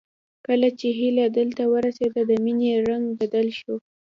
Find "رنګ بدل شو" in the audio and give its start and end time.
2.89-3.73